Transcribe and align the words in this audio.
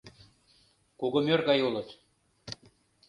Кугымӧр 0.99 1.39
гай 1.49 1.59
улыт. 1.67 1.89